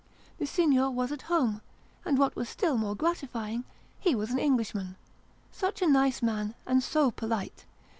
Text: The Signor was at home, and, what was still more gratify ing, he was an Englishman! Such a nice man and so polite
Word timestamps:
The 0.39 0.47
Signor 0.47 0.89
was 0.89 1.11
at 1.11 1.21
home, 1.29 1.61
and, 2.05 2.17
what 2.17 2.35
was 2.35 2.49
still 2.49 2.75
more 2.75 2.95
gratify 2.95 3.49
ing, 3.49 3.65
he 3.99 4.15
was 4.15 4.31
an 4.31 4.39
Englishman! 4.39 4.95
Such 5.51 5.79
a 5.83 5.87
nice 5.87 6.23
man 6.23 6.55
and 6.65 6.81
so 6.81 7.11
polite 7.11 7.65